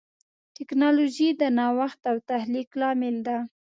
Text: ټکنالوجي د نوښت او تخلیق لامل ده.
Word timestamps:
ټکنالوجي 0.55 1.29
د 1.41 1.43
نوښت 1.57 2.01
او 2.11 2.17
تخلیق 2.29 2.69
لامل 2.79 3.15
ده. 3.27 3.37